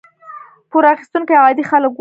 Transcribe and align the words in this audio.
پور 0.71 0.83
اخیستونکي 0.93 1.33
عادي 1.43 1.63
خلک 1.71 1.81
وو. 1.83 1.89